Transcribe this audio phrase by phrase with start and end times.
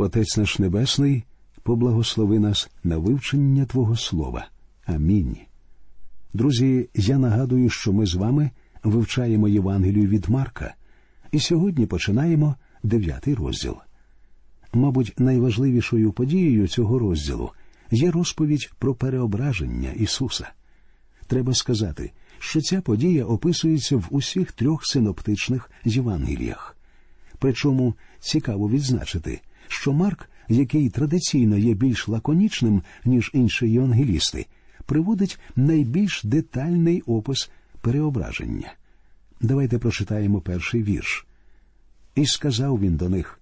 [0.00, 1.24] Отець наш Небесний,
[1.62, 4.48] поблагослови нас на вивчення Твого Слова.
[4.86, 5.36] Амінь.
[6.34, 8.50] Друзі, я нагадую, що ми з вами
[8.82, 10.74] вивчаємо Євангелію від Марка,
[11.32, 13.76] і сьогодні починаємо дев'ятий розділ.
[14.72, 17.50] Мабуть, найважливішою подією цього розділу
[17.90, 20.48] є розповідь про переображення Ісуса.
[21.26, 26.76] Треба сказати, що ця подія описується в усіх трьох синоптичних Євангеліях.
[27.38, 34.46] Причому цікаво відзначити, що Марк, який традиційно є більш лаконічним, ніж інші євангелісти,
[34.86, 38.72] приводить найбільш детальний опис переображення.
[39.40, 41.26] Давайте прочитаємо перший вірш.
[42.14, 43.40] І сказав він до них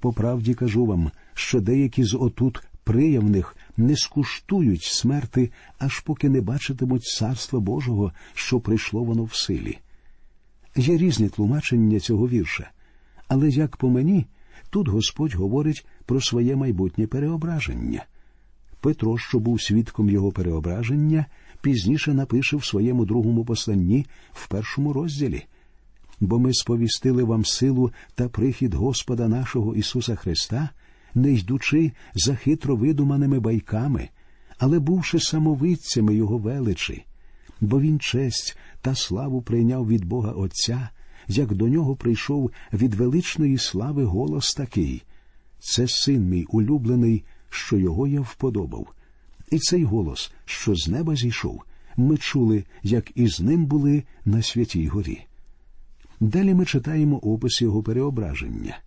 [0.00, 6.40] по правді кажу вам, що деякі з отут приявних не скуштують смерти, аж поки не
[6.40, 9.78] бачитимуть царства Божого, що прийшло воно в силі.
[10.76, 12.70] Є різні тлумачення цього вірша,
[13.28, 14.26] але як по мені,
[14.70, 18.04] тут Господь говорить про своє майбутнє переображення.
[18.80, 21.26] Петро, що був свідком його переображення,
[21.60, 25.44] пізніше напише в своєму другому посланні в першому розділі.
[26.20, 30.68] Бо ми сповістили вам силу та прихід Господа нашого Ісуса Христа,
[31.14, 34.08] не йдучи за хитро видуманими байками,
[34.58, 37.04] але бувши самовидцями Його величі,
[37.60, 40.88] бо Він честь та славу прийняв від Бога Отця,
[41.28, 45.02] як до нього прийшов від величної слави голос такий
[45.60, 48.86] це син мій улюблений, що його я вподобав.
[49.50, 51.62] І цей голос, що з неба зійшов,
[51.96, 55.24] ми чули, як із ним були на святій горі.
[56.20, 58.78] Далі ми читаємо опис його переображення.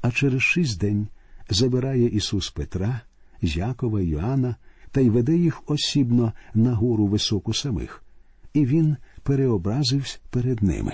[0.00, 1.08] А через шість день
[1.50, 3.00] забирає Ісус Петра,
[3.42, 4.56] Якова, Йоанна
[4.90, 8.02] та й веде їх осібно на гору високу самих,
[8.54, 10.92] і він переобразився перед ними.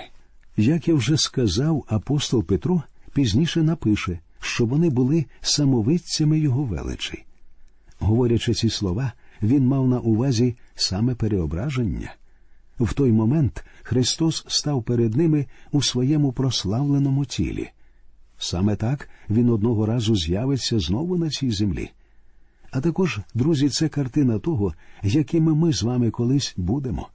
[0.57, 7.23] Як я вже сказав, апостол Петро пізніше напише, що вони були самовидцями його величі.
[7.99, 12.13] Говорячи ці слова, він мав на увазі саме переображення.
[12.79, 17.69] В той момент Христос став перед ними у своєму прославленому тілі.
[18.37, 21.91] Саме так він одного разу з'явиться знову на цій землі.
[22.71, 27.09] А також, друзі, це картина того, якими ми з вами колись будемо.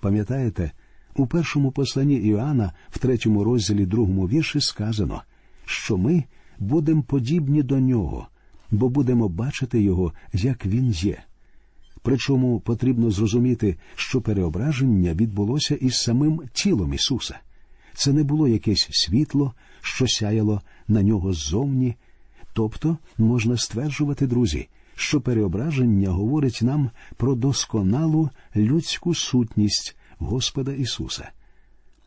[0.00, 0.70] Пам'ятаєте,
[1.16, 5.22] у першому посланні Іоанна, в третьому розділі другому вірші, сказано,
[5.64, 6.24] що ми
[6.58, 8.28] будемо подібні до нього,
[8.70, 11.22] бо будемо бачити його, як він є.
[12.02, 17.38] Причому потрібно зрозуміти, що переображення відбулося із самим тілом Ісуса.
[17.94, 21.94] Це не було якесь світло, що сяяло на нього ззовні.
[22.52, 31.30] Тобто можна стверджувати, друзі, що переображення говорить нам про досконалу людську сутність Господа Ісуса.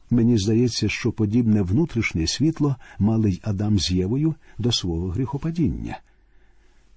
[0.09, 5.99] Мені здається, що подібне внутрішнє світло мали й Адам з Євою до свого гріхопадіння.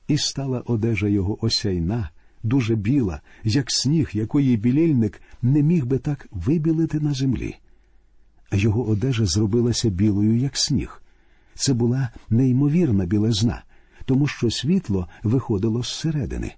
[0.09, 2.11] І стала одежа його осяйна,
[2.43, 7.57] дуже біла, як сніг, якої білільник не міг би так вибілити на землі.
[8.53, 11.03] Його одежа зробилася білою, як сніг.
[11.55, 13.63] Це була неймовірна білизна,
[14.05, 16.55] тому що світло виходило зсередини.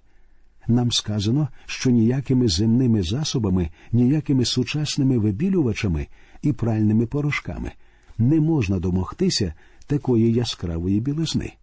[0.67, 6.07] Нам сказано, що ніякими земними засобами, ніякими сучасними вибілювачами
[6.41, 7.71] і пральними порошками
[8.17, 9.53] не можна домогтися
[9.87, 11.53] такої яскравої білизни.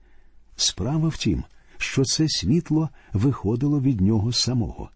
[0.56, 1.44] Справа в тім,
[1.78, 4.90] що це світло виходило від нього самого.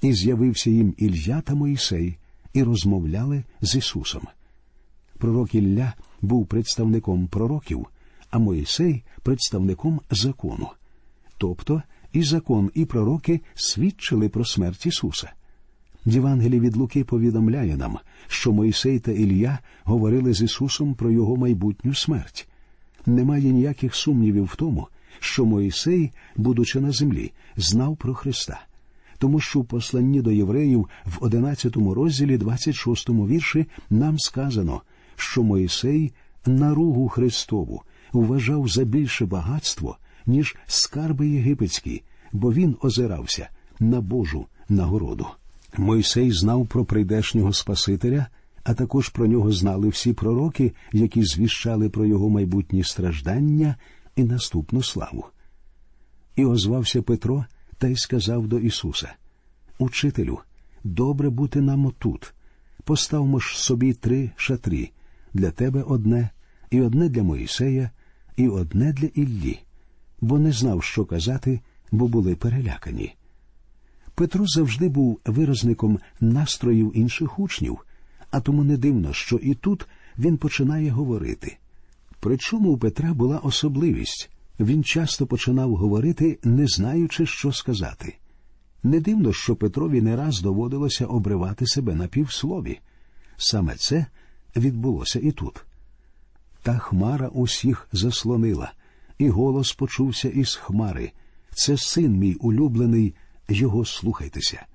[0.00, 2.18] І з'явився їм Ілья та Моїсей
[2.52, 4.22] і розмовляли з Ісусом.
[5.18, 7.86] Пророк Ілля був представником пророків,
[8.30, 10.68] а Моїсей представником закону.
[11.38, 11.82] Тобто
[12.14, 15.32] і закон, і пророки свідчили про смерть Ісуса.
[16.06, 21.94] Євангелій від Луки повідомляє нам, що Мойсей та Ілля говорили з Ісусом про його майбутню
[21.94, 22.48] смерть.
[23.06, 24.88] Немає ніяких сумнівів в тому,
[25.20, 28.60] що Моїсей, будучи на землі, знав про Христа,
[29.18, 34.82] тому що в посланні до євреїв в 11 розділі 26 вірші нам сказано,
[35.16, 36.12] що Моїсей
[36.46, 37.82] наругу Христову
[38.12, 39.96] вважав за більше багатство,
[40.26, 42.02] ніж скарби єгипетські,
[42.32, 43.48] бо він озирався
[43.80, 45.26] на Божу нагороду.
[45.76, 48.26] Мойсей знав про прийдешнього Спасителя,
[48.64, 53.76] а також про нього знали всі пророки, які звіщали про його майбутні страждання
[54.16, 55.24] і наступну славу.
[56.36, 57.44] І озвався Петро
[57.78, 59.14] та й сказав до Ісуса
[59.78, 60.38] Учителю,
[60.84, 62.34] добре бути нам отут.
[62.84, 64.90] Поставмо ж собі три шатрі
[65.34, 66.30] для тебе одне,
[66.70, 67.90] і одне для Моїсея,
[68.36, 69.60] і одне для Іллі,
[70.24, 71.60] бо не знав, що казати,
[71.92, 73.14] бо були перелякані.
[74.14, 77.78] Петро завжди був виразником настроїв інших учнів,
[78.30, 79.86] а тому не дивно, що і тут
[80.18, 81.56] він починає говорити.
[82.20, 84.30] Причому у Петра була особливість
[84.60, 88.16] Він часто починав говорити, не знаючи, що сказати.
[88.82, 92.80] Не дивно, що Петрові не раз доводилося обривати себе на півслові.
[93.36, 94.06] Саме це
[94.56, 95.64] відбулося і тут.
[96.62, 98.72] Та хмара усіх заслонила,
[99.24, 101.12] і голос почувся із хмари.
[101.54, 103.14] Це син мій улюблений,
[103.48, 104.66] його слухайтеся.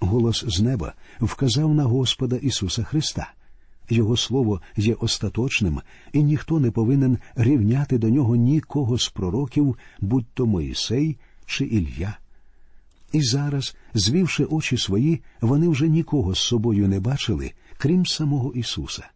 [0.00, 3.32] Голос з неба вказав на Господа Ісуса Христа.
[3.90, 5.80] Його слово є остаточним,
[6.12, 12.18] і ніхто не повинен рівняти до нього нікого з пророків, будь то Моїсей чи Ілля.
[13.12, 19.08] І зараз, звівши очі свої, вони вже нікого з собою не бачили, крім самого Ісуса.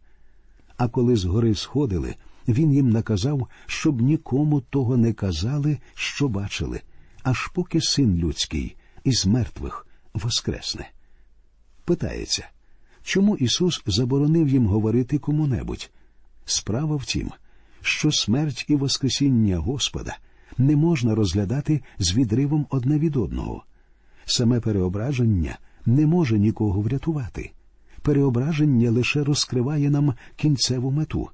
[0.77, 2.15] А коли з гори сходили,
[2.51, 6.81] Він їм наказав, щоб нікому того не казали, що бачили,
[7.23, 10.89] аж поки син людський із мертвих воскресне.
[11.85, 12.49] Питається,
[13.03, 15.91] чому Ісус заборонив їм говорити кому-небудь?
[16.45, 17.31] Справа в тім,
[17.81, 20.17] що смерть і Воскресіння Господа
[20.57, 23.63] не можна розглядати з відривом одне від одного.
[24.25, 27.51] Саме переображення не може нікого врятувати.
[28.01, 31.29] Переображення лише розкриває нам кінцеву мету,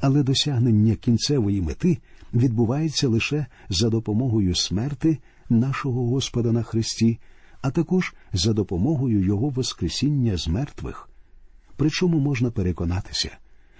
[0.00, 1.98] але досягнення кінцевої мети
[2.34, 5.18] відбувається лише за допомогою смерти
[5.48, 7.18] нашого Господа на Христі,
[7.62, 11.08] а також за допомогою Його Воскресіння з мертвих.
[11.76, 13.30] Причому можна переконатися,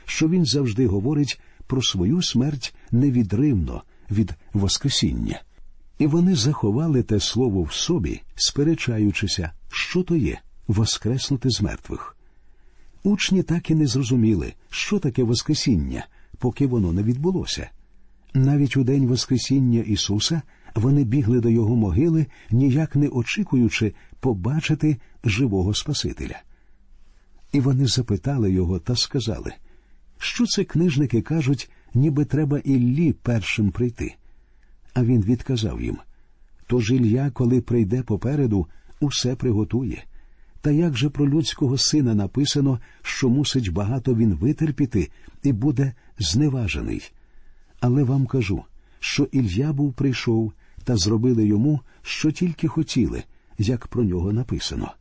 [0.05, 5.43] що він завжди говорить про свою смерть невідривно від Воскресіння.
[5.99, 12.17] І вони заховали те слово в собі, сперечаючися, що то є воскреснути з мертвих.
[13.03, 16.07] Учні так і не зрозуміли, що таке Воскресіння,
[16.39, 17.71] поки воно не відбулося.
[18.35, 20.43] Навіть у день Воскресіння Ісуса
[20.75, 26.43] вони бігли до Його могили, ніяк не очікуючи побачити живого Спасителя.
[27.53, 29.53] І вони запитали його та сказали,
[30.19, 34.15] що це книжники кажуть, ніби треба Іллі першим прийти.
[34.95, 35.99] А він відказав їм
[36.67, 38.67] Тож Ілля, коли прийде попереду,
[39.01, 40.05] усе приготує.
[40.61, 45.11] Та як же про людського сина написано, що мусить багато він витерпіти
[45.43, 47.13] і буде зневажений.
[47.81, 48.65] Але вам кажу,
[49.01, 50.53] що Ілля був прийшов
[50.85, 53.23] та зробили йому, що тільки хотіли,
[53.59, 54.93] як про нього написано.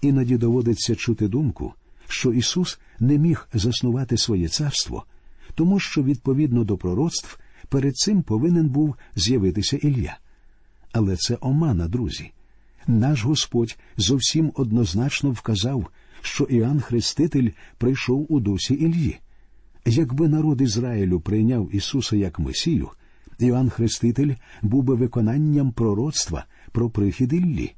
[0.00, 1.74] Іноді доводиться чути думку,
[2.08, 5.04] що Ісус не міг заснувати своє царство,
[5.54, 7.38] тому що, відповідно до пророцтв,
[7.68, 10.18] перед цим повинен був з'явитися Ілля.
[10.92, 12.32] Але це омана, друзі.
[12.86, 15.86] Наш Господь зовсім однозначно вказав,
[16.22, 19.18] що Іоанн Хреститель прийшов у дусі Ільї.
[19.86, 22.88] Якби народ Ізраїлю прийняв Ісуса як Месію,
[23.38, 27.74] Іоанн Хреститель був би виконанням пророцтва про прихід Іллі.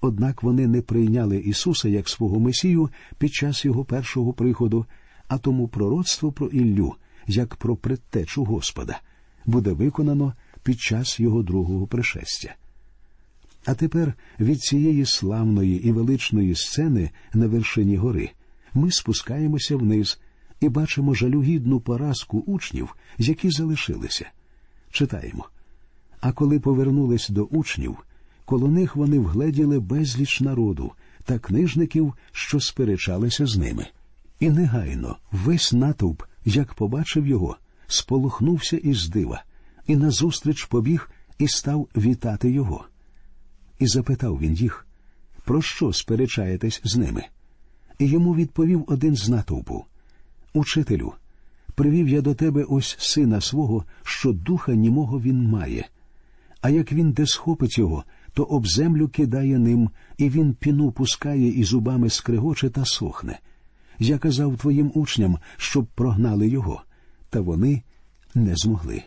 [0.00, 4.86] Однак вони не прийняли Ісуса як свого Месію під час його першого приходу,
[5.28, 6.94] а тому пророцтво про Іллю,
[7.26, 9.00] як про предтечу Господа,
[9.46, 10.32] буде виконано
[10.62, 12.54] під час його другого пришестя.
[13.64, 18.30] А тепер від цієї славної і величної сцени на вершині гори
[18.74, 20.20] ми спускаємося вниз
[20.60, 24.30] і бачимо жалюгідну поразку учнів, які залишилися.
[24.90, 25.48] Читаємо.
[26.20, 27.96] А коли повернулись до учнів,
[28.44, 30.92] коло них вони вгледіли безліч народу
[31.24, 33.86] та книжників, що сперечалися з ними.
[34.40, 37.56] І негайно весь натовп, як побачив його,
[37.86, 39.44] сполохнувся із дива,
[39.86, 42.84] і назустріч побіг і став вітати його.
[43.78, 44.86] І запитав він їх,
[45.44, 47.24] про що сперечаєтесь з ними?
[47.98, 49.84] І йому відповів один з натовпу
[50.52, 51.12] Учителю,
[51.74, 55.88] привів я до тебе ось сина свого, що духа німого він має.
[56.60, 61.48] А як він де схопить його, то об землю кидає ним, і він піну пускає
[61.48, 63.38] і зубами скригоче та сохне.
[63.98, 66.82] Я казав твоїм учням, щоб прогнали його,
[67.30, 67.82] та вони
[68.34, 69.02] не змогли.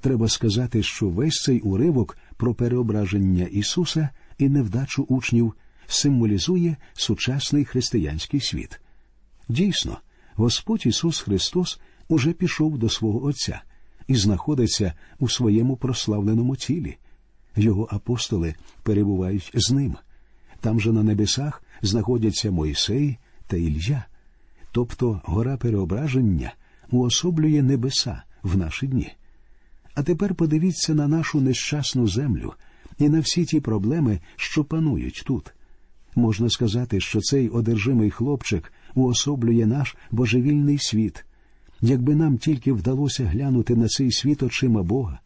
[0.00, 5.54] Треба сказати, що весь цей уривок про переображення Ісуса і невдачу учнів
[5.86, 8.80] символізує сучасний християнський світ.
[9.48, 9.98] Дійсно,
[10.34, 13.62] Господь Ісус Христос уже пішов до свого Отця
[14.06, 16.96] і знаходиться у своєму прославленому тілі.
[17.56, 19.96] Його апостоли перебувають з ним.
[20.60, 24.04] Там же на небесах знаходяться Мойсей та Ілья.
[24.72, 26.52] Тобто гора переображення
[26.90, 29.12] уособлює небеса в наші дні.
[29.94, 32.54] А тепер подивіться на нашу нещасну землю
[32.98, 35.54] і на всі ті проблеми, що панують тут.
[36.16, 41.24] Можна сказати, що цей одержимий хлопчик уособлює наш божевільний світ.
[41.80, 45.18] Якби нам тільки вдалося глянути на цей світ очима Бога,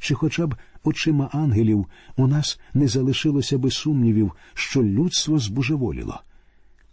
[0.00, 0.54] чи хоча б
[0.84, 6.20] очима ангелів, у нас не залишилося би сумнівів, що людство збожеволіло.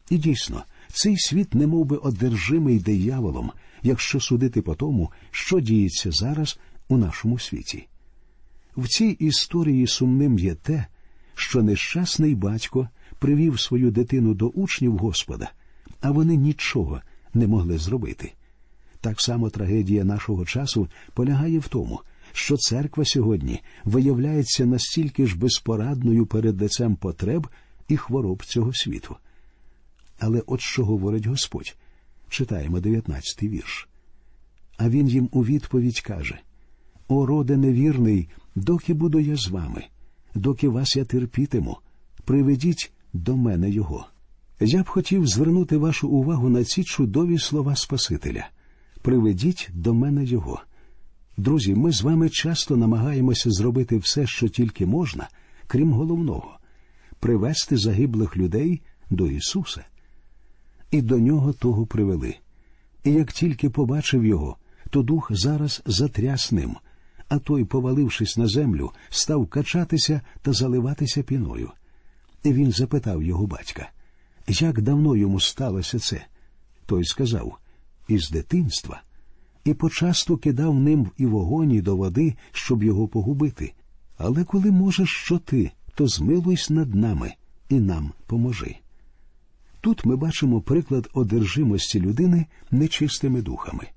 [0.09, 0.63] І дійсно,
[0.93, 3.51] цей світ не би одержимий дияволом,
[3.83, 7.87] якщо судити по тому, що діється зараз у нашому світі.
[8.77, 10.85] В цій історії сумним є те,
[11.35, 15.51] що нещасний батько привів свою дитину до учнів Господа,
[16.01, 17.01] а вони нічого
[17.33, 18.33] не могли зробити.
[19.01, 21.99] Так само трагедія нашого часу полягає в тому,
[22.31, 27.47] що церква сьогодні виявляється настільки ж безпорадною перед лицем потреб
[27.87, 29.15] і хвороб цього світу.
[30.19, 31.75] Але от що говорить Господь
[32.29, 33.87] читаємо 19-й вірш.
[34.77, 36.39] А він їм у відповідь каже
[37.07, 39.83] О, роде невірний, доки буду я з вами,
[40.35, 41.77] доки вас я терпітиму,
[42.25, 44.07] приведіть до мене його.
[44.59, 48.49] Я б хотів звернути вашу увагу на ці чудові слова Спасителя.
[49.01, 50.61] Приведіть до мене його.
[51.37, 55.29] Друзі, ми з вами часто намагаємося зробити все, що тільки можна,
[55.67, 56.59] крім головного
[57.19, 59.85] привести загиблих людей до Ісуса.
[60.91, 62.35] І до нього того привели.
[63.03, 64.57] І як тільки побачив його,
[64.89, 66.75] то дух зараз затряс ним,
[67.29, 71.71] а той, повалившись на землю, став качатися та заливатися піною.
[72.45, 73.89] Він запитав його батька,
[74.47, 76.25] як давно йому сталося це?
[76.85, 77.57] Той сказав
[78.07, 79.01] із дитинства,
[79.65, 83.73] і почасту кидав ним і вогонь, і до води, щоб його погубити.
[84.17, 87.33] Але коли можеш що ти, то змилуйсь над нами
[87.69, 88.75] і нам поможи.
[89.81, 93.87] Тут ми бачимо приклад одержимості людини нечистими духами.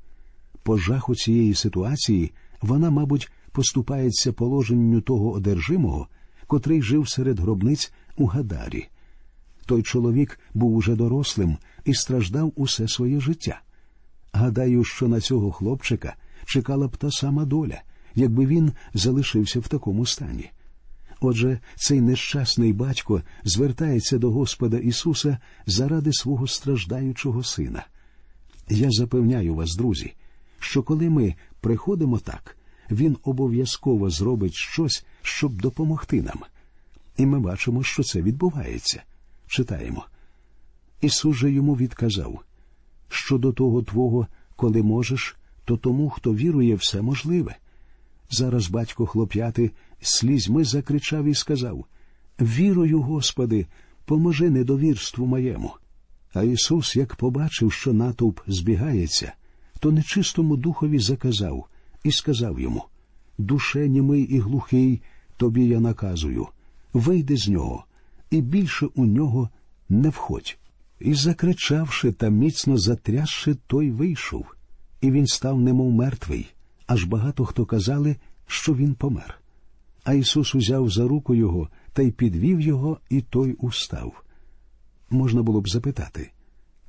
[0.63, 6.09] По жаху цієї ситуації вона, мабуть, поступається положенню того одержимого,
[6.47, 8.89] котрий жив серед гробниць у Гадарі.
[9.67, 13.61] Той чоловік був уже дорослим і страждав усе своє життя.
[14.33, 17.83] Гадаю, що на цього хлопчика чекала б та сама доля,
[18.15, 20.51] якби він залишився в такому стані.
[21.21, 27.87] Отже, цей нещасний батько звертається до Господа Ісуса заради свого страждаючого сина.
[28.69, 30.15] Я запевняю вас, друзі,
[30.67, 32.57] що коли ми приходимо так,
[32.91, 36.39] Він обов'язково зробить щось, щоб допомогти нам.
[37.17, 39.03] І ми бачимо, що це відбувається.
[39.47, 40.05] Читаємо.
[41.01, 42.43] Ісус же йому відказав
[43.09, 47.57] що до того Твого, коли можеш, то тому, хто вірує, все можливе.
[48.31, 49.71] Зараз батько хлоп'яти
[50.01, 51.85] слізьми закричав і сказав
[52.41, 53.67] Вірую, Господи,
[54.05, 55.73] поможи недовірству моєму.
[56.35, 59.33] А Ісус, як побачив, що натовп збігається,
[59.81, 61.67] то нечистому духові заказав
[62.05, 62.85] і сказав йому
[63.39, 65.03] Душе німий і глухий,
[65.37, 66.47] тобі я наказую,
[66.93, 67.85] вийди з нього,
[68.31, 69.51] і більше у нього
[69.89, 70.59] не входь.
[71.01, 74.47] І, закричавши та міцно затрясши, той вийшов,
[75.01, 76.47] і він став немов мертвий,
[76.87, 78.17] аж багато хто казали,
[78.47, 79.41] що він помер.
[80.05, 84.25] А Ісус узяв за руку його та й підвів його, і той устав.
[85.11, 86.31] Можна було б запитати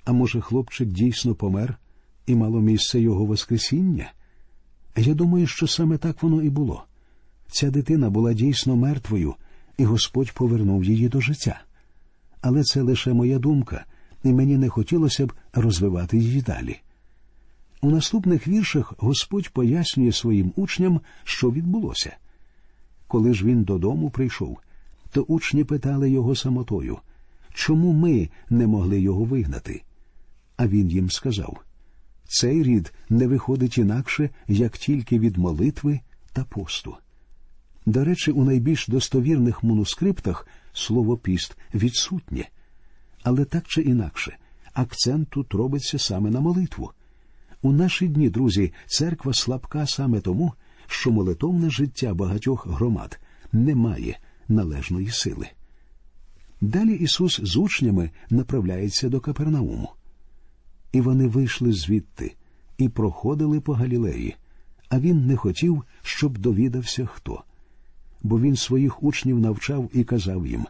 [0.07, 1.77] а може, хлопчик дійсно помер
[2.27, 4.11] і мало місце його Воскресіння?
[4.95, 6.83] Я думаю, що саме так воно і було.
[7.47, 9.35] Ця дитина була дійсно мертвою,
[9.77, 11.61] і Господь повернув її до життя.
[12.41, 13.85] Але це лише моя думка,
[14.23, 16.79] і мені не хотілося б розвивати її далі.
[17.81, 22.15] У наступних віршах Господь пояснює своїм учням, що відбулося.
[23.07, 24.57] Коли ж він додому прийшов,
[25.11, 26.97] то учні питали його самотою,
[27.53, 29.83] чому ми не могли його вигнати?
[30.57, 31.66] А він їм сказав
[32.27, 35.99] цей рід не виходить інакше, як тільки від молитви
[36.33, 36.97] та посту.
[37.85, 42.49] До речі, у найбільш достовірних манускриптах слово піст відсутнє,
[43.23, 44.37] але так чи інакше,
[44.73, 46.91] акцент тут робиться саме на молитву.
[47.61, 50.53] У наші дні, друзі, церква слабка саме тому,
[50.87, 53.19] що молитовне життя багатьох громад
[53.51, 55.47] не має належної сили.
[56.61, 59.89] Далі Ісус з учнями направляється до Капернауму.
[60.91, 62.35] І вони вийшли звідти
[62.77, 64.35] і проходили по Галілеї,
[64.89, 67.43] а він не хотів, щоб довідався хто.
[68.23, 70.65] Бо він своїх учнів навчав і казав їм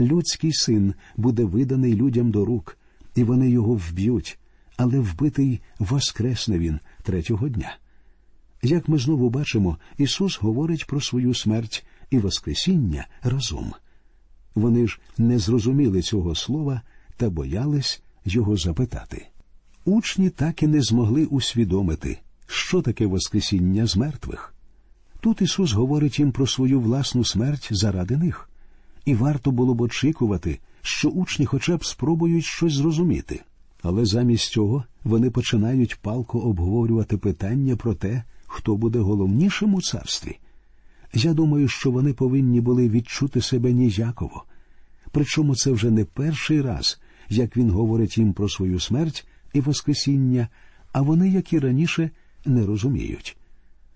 [0.00, 2.78] людський син буде виданий людям до рук,
[3.14, 4.38] і вони його вб'ють,
[4.76, 7.76] але вбитий воскресне він третього дня.
[8.62, 13.72] Як ми знову бачимо, Ісус говорить про свою смерть і Воскресіння разом.
[14.54, 16.82] Вони ж не зрозуміли цього слова
[17.16, 19.26] та боялись його запитати.
[19.84, 24.54] Учні так і не змогли усвідомити, що таке Воскресіння з мертвих.
[25.20, 28.48] Тут Ісус говорить їм про свою власну смерть заради них,
[29.04, 33.42] і варто було б очікувати, що учні хоча б спробують щось зрозуміти.
[33.82, 40.38] Але замість цього вони починають палко обговорювати питання про те, хто буде головнішим у царстві.
[41.14, 44.44] Я думаю, що вони повинні були відчути себе ніяково.
[45.10, 50.48] Причому це вже не перший раз, як він говорить їм про свою смерть і Воскресіння,
[50.92, 52.10] а вони, як і раніше,
[52.44, 53.36] не розуміють.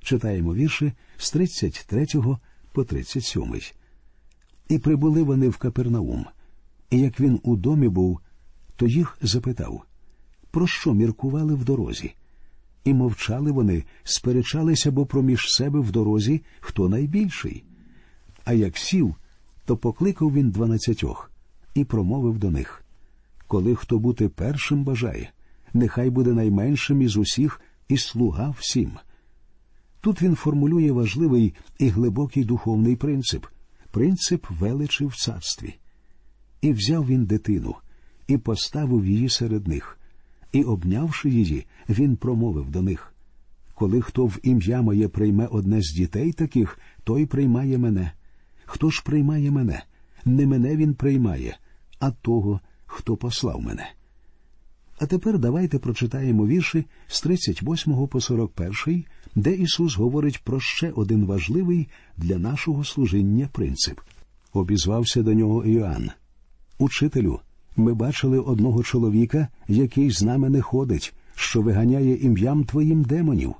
[0.00, 2.06] Читаємо вірші з 33
[2.72, 3.54] по 37.
[4.68, 6.26] І прибули вони в Капернаум.
[6.90, 8.20] І як він у домі був,
[8.76, 9.84] то їх запитав
[10.56, 12.14] про що міркували в дорозі?
[12.84, 17.64] І мовчали вони, сперечалися бо проміж себе в дорозі хто найбільший.
[18.44, 19.14] А як сів,
[19.64, 21.30] то покликав він дванадцятьох
[21.74, 22.84] і промовив до них
[23.46, 25.30] Коли хто бути першим бажає,
[25.76, 28.92] нехай буде найменшим із усіх і слуга всім.
[30.00, 33.46] Тут він формулює важливий і глибокий духовний принцип
[33.90, 35.74] принцип величі в царстві.
[36.60, 37.74] І взяв він дитину,
[38.26, 39.98] і поставив її серед них,
[40.52, 43.14] і, обнявши її, він промовив до них
[43.74, 48.12] Коли хто в ім'я моє прийме одне з дітей таких, той приймає мене.
[48.64, 49.82] Хто ж приймає мене?
[50.24, 51.58] Не мене він приймає,
[51.98, 53.90] а того, хто послав мене.
[54.98, 61.26] А тепер давайте прочитаємо вірші з 38 по 41, де Ісус говорить про ще один
[61.26, 64.00] важливий для нашого служіння принцип.
[64.52, 66.10] Обізвався до нього Іоанн.
[66.78, 67.40] Учителю,
[67.76, 73.54] ми бачили одного чоловіка, який з нами не ходить, що виганяє ім'ям твоїм демонів,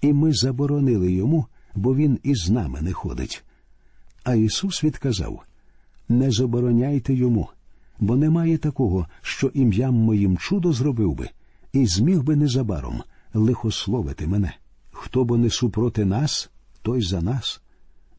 [0.00, 3.44] і ми заборонили йому, бо він із нами не ходить.
[4.24, 5.42] А Ісус відказав
[6.08, 7.48] Не забороняйте йому,
[8.00, 11.28] бо немає такого, що ім'ям моїм чудо зробив би,
[11.72, 13.02] і зміг би незабаром
[13.34, 14.52] лихословити мене.
[14.90, 16.50] Хто бо не супроти нас,
[16.82, 17.62] той за нас.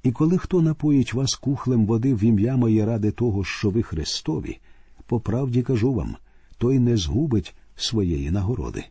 [0.03, 4.60] І коли хто напоїть вас кухлем води в ім'я моє ради того, що ви Христові,
[5.05, 6.15] по правді кажу вам,
[6.57, 8.84] той не згубить своєї нагороди.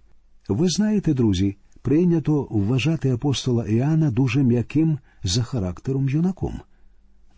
[0.49, 6.61] Ви знаєте, друзі, прийнято вважати апостола Іоанна дуже м'яким за характером юнаком.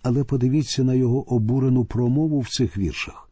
[0.03, 3.28] Але подивіться на його обурену промову в цих віршах.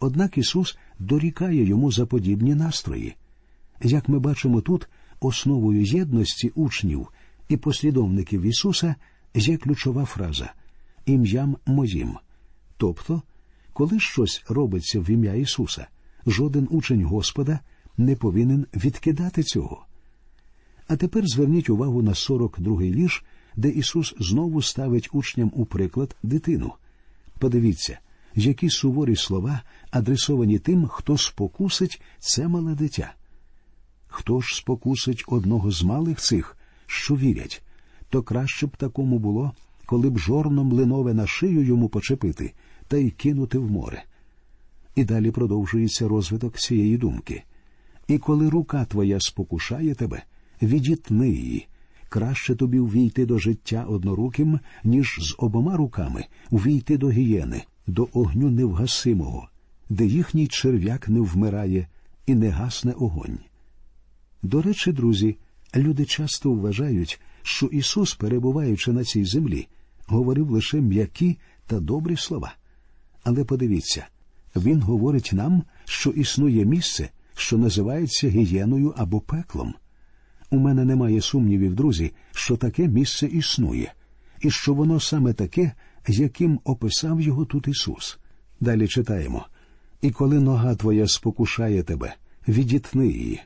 [0.00, 3.14] Однак Ісус дорікає йому за подібні настрої.
[3.82, 4.88] Як ми бачимо тут,
[5.20, 7.08] основою єдності учнів
[7.48, 8.94] і послідовників Ісуса
[9.34, 10.52] є ключова фраза
[11.06, 12.16] ім'ям моїм.
[12.76, 13.22] Тобто,
[13.72, 15.86] коли щось робиться в ім'я Ісуса,
[16.26, 17.60] жоден учень Господа
[17.96, 19.86] не повинен відкидати цього.
[20.88, 23.24] А тепер зверніть увагу на 42-й вірш,
[23.56, 26.72] де Ісус знову ставить учням у приклад дитину.
[27.38, 27.98] Подивіться,
[28.46, 33.12] які суворі слова адресовані тим, хто спокусить це мале дитя.
[34.06, 37.62] Хто ж спокусить одного з малих цих, що вірять,
[38.10, 39.52] то краще б такому було,
[39.86, 42.52] коли б жорно млинове на шию йому почепити
[42.88, 44.04] та й кинути в море.
[44.94, 47.42] І далі продовжується розвиток цієї думки.
[48.08, 50.22] І коли рука твоя спокушає тебе,
[50.62, 51.68] відітни її.
[52.08, 58.50] Краще тобі увійти до життя одноруким, ніж з обома руками увійти до гієни, до огню
[58.50, 59.48] невгасимого,
[59.88, 61.86] де їхній черв'як не вмирає
[62.26, 63.38] і не гасне огонь.
[64.42, 65.36] До речі, друзі,
[65.76, 69.68] люди часто вважають, що Ісус, перебуваючи на цій землі,
[70.06, 72.54] говорив лише м'які та добрі слова.
[73.24, 74.06] Але подивіться,
[74.56, 79.74] Він говорить нам, що існує місце, що називається гієною або пеклом.
[80.50, 83.92] У мене немає сумнівів, друзі, що таке місце існує,
[84.40, 85.72] і що воно саме таке,
[86.08, 88.18] яким описав його тут Ісус.
[88.60, 89.46] Далі читаємо
[90.02, 92.14] і коли нога твоя спокушає тебе,
[92.48, 93.40] відітни її.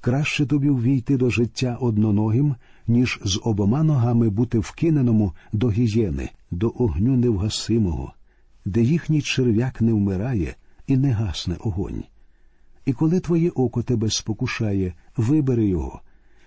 [0.00, 2.54] Краще тобі ввійти до життя одноногим,
[2.86, 8.12] ніж з обома ногами бути вкиненому до гієни, до огню невгасимого,
[8.64, 10.54] де їхній черв'як не вмирає
[10.86, 12.04] і не гасне огонь.
[12.84, 16.00] І коли твоє око тебе спокушає, вибери його.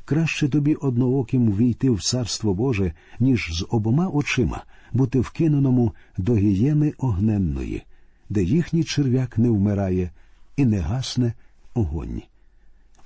[0.08, 6.93] Краще тобі однооким війти в царство Боже, ніж з обома очима бути вкиненому до гієни
[6.98, 7.84] огненної,
[8.30, 10.12] де їхній черв'як не вмирає
[10.58, 11.34] і не гасне
[11.74, 12.22] огонь.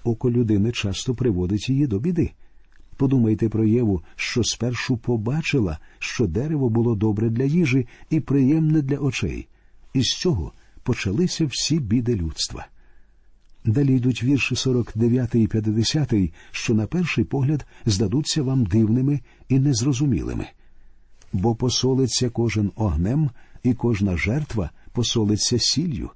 [0.04, 2.32] Око людини часто приводить її до біди.
[2.98, 8.98] Подумайте про Єву, що спершу побачила, що дерево було добре для їжі і приємне для
[8.98, 9.48] очей,
[9.94, 10.52] і з цього
[10.84, 12.68] почалися всі біди людства.
[13.66, 16.14] Далі йдуть вірші 49 і 50,
[16.52, 19.20] що на перший погляд здадуться вам дивними
[19.50, 20.48] і незрозумілими.
[21.34, 23.30] Бо посолиться кожен огнем,
[23.64, 26.10] і кожна жертва посолиться сіллю.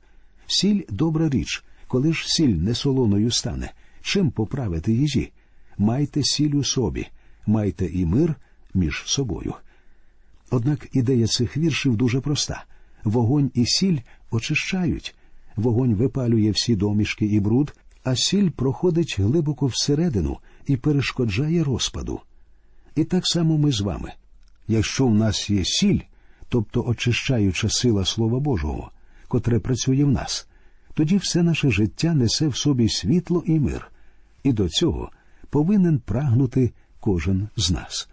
[0.48, 5.32] Сіль добра річ, коли ж сіль не солоною стане, чим поправити її?
[5.78, 7.08] Майте сіль у собі,
[7.48, 8.36] майте і мир
[8.74, 9.54] між собою.
[10.52, 12.64] Однак ідея цих віршів дуже проста
[13.04, 13.98] вогонь і сіль
[14.32, 15.16] очищають,
[15.56, 20.38] вогонь випалює всі домішки і бруд, а сіль проходить глибоко всередину
[20.68, 22.20] і перешкоджає розпаду.
[22.96, 24.12] І так само ми з вами.
[24.68, 26.00] Якщо в нас є сіль,
[26.50, 28.92] тобто очищаюча сила Слова Божого,
[29.28, 30.48] котре працює в нас,
[30.94, 33.92] тоді все наше життя несе в собі світло і мир,
[34.44, 35.12] і до цього
[35.50, 38.10] повинен прагнути кожен з нас.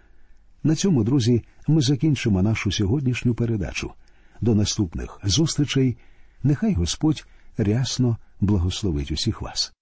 [0.63, 3.93] На цьому, друзі, ми закінчимо нашу сьогоднішню передачу.
[4.41, 5.97] До наступних зустрічей.
[6.43, 7.27] Нехай Господь
[7.57, 9.73] рясно благословить усіх вас.